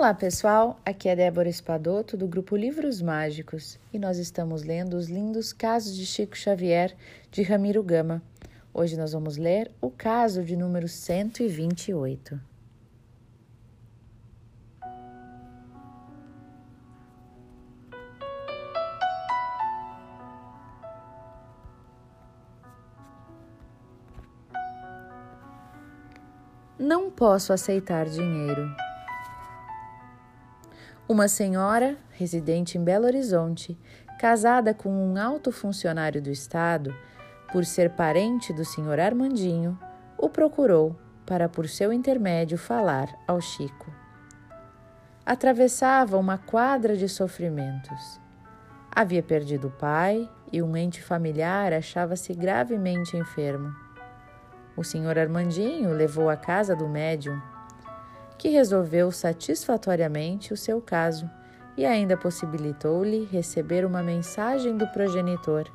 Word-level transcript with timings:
Olá 0.00 0.14
pessoal, 0.14 0.80
aqui 0.82 1.10
é 1.10 1.14
Débora 1.14 1.50
Espadoto 1.50 2.16
do 2.16 2.26
grupo 2.26 2.56
Livros 2.56 3.02
Mágicos 3.02 3.78
e 3.92 3.98
nós 3.98 4.16
estamos 4.16 4.62
lendo 4.62 4.94
os 4.94 5.10
lindos 5.10 5.52
casos 5.52 5.94
de 5.94 6.06
Chico 6.06 6.34
Xavier 6.38 6.96
de 7.30 7.42
Ramiro 7.42 7.82
Gama. 7.82 8.22
Hoje 8.72 8.96
nós 8.96 9.12
vamos 9.12 9.36
ler 9.36 9.70
o 9.78 9.90
caso 9.90 10.42
de 10.42 10.56
número 10.56 10.88
128. 10.88 12.40
Não 26.78 27.10
posso 27.10 27.52
aceitar 27.52 28.06
dinheiro. 28.06 28.89
Uma 31.10 31.26
senhora, 31.26 31.96
residente 32.12 32.78
em 32.78 32.84
Belo 32.84 33.04
Horizonte, 33.04 33.76
casada 34.16 34.72
com 34.72 34.88
um 34.88 35.20
alto 35.20 35.50
funcionário 35.50 36.22
do 36.22 36.30
Estado, 36.30 36.94
por 37.50 37.64
ser 37.64 37.90
parente 37.90 38.52
do 38.52 38.64
senhor 38.64 39.00
Armandinho, 39.00 39.76
o 40.16 40.28
procurou 40.28 40.96
para, 41.26 41.48
por 41.48 41.68
seu 41.68 41.92
intermédio, 41.92 42.56
falar 42.56 43.08
ao 43.26 43.40
Chico. 43.40 43.92
Atravessava 45.26 46.16
uma 46.16 46.38
quadra 46.38 46.96
de 46.96 47.08
sofrimentos. 47.08 48.20
Havia 48.88 49.20
perdido 49.20 49.66
o 49.66 49.72
pai 49.72 50.30
e 50.52 50.62
um 50.62 50.76
ente 50.76 51.02
familiar 51.02 51.72
achava-se 51.72 52.32
gravemente 52.34 53.16
enfermo 53.16 53.74
o 54.80 54.84
senhor 54.84 55.18
Armandinho 55.18 55.92
levou 55.92 56.30
à 56.30 56.36
casa 56.36 56.74
do 56.74 56.88
médium, 56.88 57.38
que 58.40 58.48
resolveu 58.48 59.12
satisfatoriamente 59.12 60.54
o 60.54 60.56
seu 60.56 60.80
caso 60.80 61.28
e 61.76 61.84
ainda 61.84 62.16
possibilitou-lhe 62.16 63.28
receber 63.30 63.84
uma 63.84 64.02
mensagem 64.02 64.78
do 64.78 64.86
progenitor, 64.86 65.70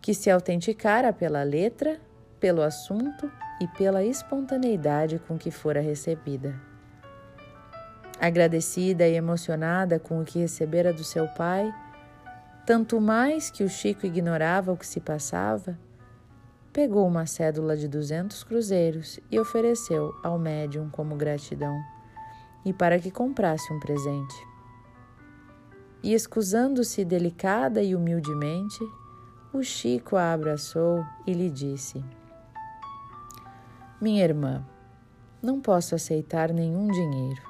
que 0.00 0.14
se 0.14 0.30
autenticara 0.30 1.12
pela 1.12 1.42
letra, 1.42 2.00
pelo 2.40 2.62
assunto 2.62 3.30
e 3.60 3.68
pela 3.76 4.02
espontaneidade 4.02 5.18
com 5.28 5.36
que 5.36 5.50
fora 5.50 5.82
recebida. 5.82 6.58
Agradecida 8.18 9.06
e 9.06 9.14
emocionada 9.14 9.98
com 9.98 10.22
o 10.22 10.24
que 10.24 10.38
recebera 10.38 10.94
do 10.94 11.04
seu 11.04 11.28
pai, 11.28 11.70
tanto 12.64 12.98
mais 13.02 13.50
que 13.50 13.62
o 13.62 13.68
Chico 13.68 14.06
ignorava 14.06 14.72
o 14.72 14.78
que 14.78 14.86
se 14.86 14.98
passava, 14.98 15.78
pegou 16.72 17.06
uma 17.06 17.26
cédula 17.26 17.76
de 17.76 17.88
duzentos 17.88 18.44
cruzeiros 18.44 19.18
e 19.30 19.38
ofereceu 19.38 20.14
ao 20.22 20.38
médium 20.38 20.88
como 20.90 21.16
gratidão 21.16 21.76
e 22.64 22.72
para 22.72 22.98
que 22.98 23.10
comprasse 23.10 23.72
um 23.72 23.80
presente. 23.80 24.46
E 26.02 26.14
escusando-se 26.14 27.04
delicada 27.04 27.82
e 27.82 27.94
humildemente, 27.94 28.78
o 29.52 29.62
Chico 29.62 30.16
a 30.16 30.32
abraçou 30.32 31.04
e 31.26 31.32
lhe 31.32 31.50
disse: 31.50 32.04
Minha 34.00 34.22
irmã, 34.22 34.64
não 35.42 35.60
posso 35.60 35.94
aceitar 35.94 36.52
nenhum 36.52 36.88
dinheiro. 36.88 37.42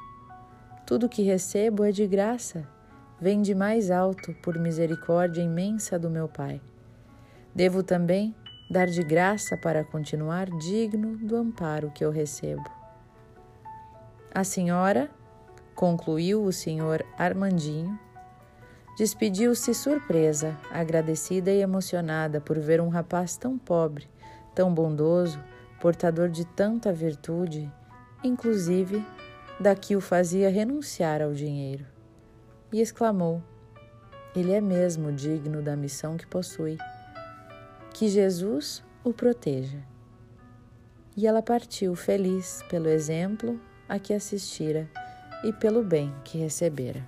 Tudo 0.86 1.08
que 1.08 1.22
recebo 1.22 1.84
é 1.84 1.91
de 1.91 2.06
graça, 2.06 2.66
vem 3.20 3.42
de 3.42 3.55
mais 3.55 3.91
alto 3.91 4.33
por 4.42 4.58
misericórdia 4.58 5.42
imensa 5.42 5.98
do 5.98 6.08
meu 6.08 6.28
Pai. 6.28 6.61
Devo 7.55 7.83
também 7.83 8.34
dar 8.70 8.86
de 8.86 9.02
graça 9.02 9.56
para 9.56 9.83
continuar 9.83 10.50
digno 10.50 11.16
do 11.16 11.36
amparo 11.36 11.91
que 11.91 12.05
eu 12.05 12.11
recebo. 12.11 12.70
A 14.34 14.44
senhora, 14.44 15.11
concluiu 15.74 16.44
o 16.44 16.52
senhor 16.52 17.05
Armandinho, 17.16 17.98
despediu-se 18.96 19.72
surpresa, 19.72 20.56
agradecida 20.70 21.50
e 21.50 21.62
emocionada 21.62 22.41
por 22.41 22.58
ver 22.58 22.80
um 22.80 22.89
rapaz 22.89 23.36
tão 23.36 23.56
pobre, 23.56 24.08
tão 24.55 24.74
bondoso, 24.74 25.42
portador 25.80 26.29
de 26.29 26.45
tanta 26.45 26.92
virtude, 26.92 27.73
inclusive 28.23 29.05
da 29.58 29.74
que 29.74 29.96
o 29.96 30.00
fazia 30.00 30.50
renunciar 30.50 31.23
ao 31.23 31.33
dinheiro. 31.33 31.86
E 32.73 32.80
exclamou: 32.80 33.42
Ele 34.36 34.52
é 34.52 34.61
mesmo 34.61 35.11
digno 35.11 35.62
da 35.62 35.74
missão 35.74 36.17
que 36.17 36.27
possui. 36.27 36.77
Que 37.98 38.09
Jesus 38.09 38.81
o 39.03 39.13
proteja. 39.13 39.85
E 41.17 41.27
ela 41.27 41.42
partiu 41.42 41.97
feliz 41.97 42.63
pelo 42.70 42.89
exemplo 42.89 43.61
a 43.89 43.98
que 43.98 44.14
assistira 44.14 44.89
e 45.42 45.53
pelo 45.53 45.83
bem 45.83 46.14
que 46.25 46.39
recebera. 46.39 47.05